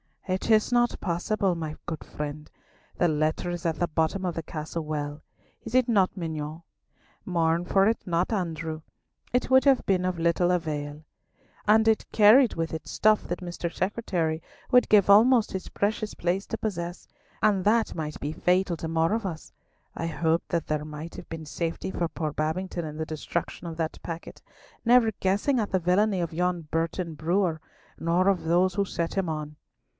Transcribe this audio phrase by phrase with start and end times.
[0.27, 2.49] "It is not possible, my good friend.
[2.97, 5.21] The letter is at the bottom of the Castle well;
[5.61, 6.63] is it not, mignonne?
[7.25, 8.81] Mourn for it not, Andrew.
[9.33, 11.03] It would have been of little avail,
[11.67, 13.71] and it carried with it stuff that Mr.
[13.71, 14.41] Secretary
[14.71, 17.07] would give almost his precious place to possess,
[17.43, 19.51] and that might be fatal to more of us.
[19.95, 23.77] I hoped that there might have been safety for poor Babington in the destruction of
[23.77, 24.41] that packet,
[24.83, 27.59] never guessing at the villainy of yon Burton brewer,
[27.99, 29.57] nor of those who set him on.